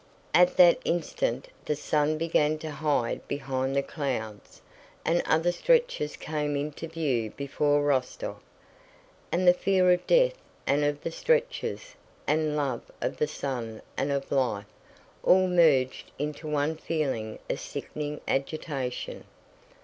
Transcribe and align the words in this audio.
At 0.33 0.57
that 0.57 0.79
instant 0.83 1.49
the 1.65 1.75
sun 1.75 2.17
began 2.17 2.57
to 2.57 2.71
hide 2.71 3.27
behind 3.27 3.75
the 3.75 3.83
clouds, 3.83 4.59
and 5.05 5.21
other 5.27 5.51
stretchers 5.51 6.15
came 6.15 6.55
into 6.55 6.87
view 6.87 7.29
before 7.37 7.83
Rostóv. 7.87 8.37
And 9.31 9.47
the 9.47 9.53
fear 9.53 9.91
of 9.91 10.07
death 10.07 10.33
and 10.65 10.83
of 10.83 11.01
the 11.03 11.11
stretchers, 11.11 11.93
and 12.25 12.57
love 12.57 12.81
of 12.99 13.17
the 13.17 13.27
sun 13.27 13.83
and 13.95 14.11
of 14.11 14.31
life, 14.31 14.65
all 15.21 15.47
merged 15.47 16.09
into 16.17 16.47
one 16.47 16.77
feeling 16.77 17.37
of 17.47 17.59
sickening 17.59 18.21
agitation. 18.27 19.25